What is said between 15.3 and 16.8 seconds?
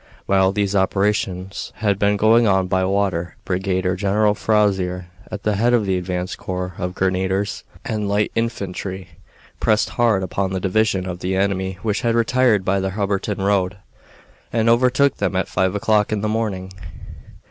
at five o'clock in the morning.